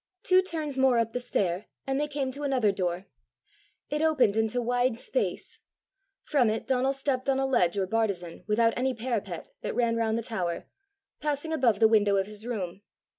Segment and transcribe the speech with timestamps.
[0.23, 3.05] Two turns more up the stair, and they came to another door.
[3.91, 5.59] It opened into wide space:
[6.23, 10.17] from it Donal stepped on a ledge or bartizan, without any parapet, that ran round
[10.17, 10.65] the tower,
[11.21, 12.81] passing above the window of his room.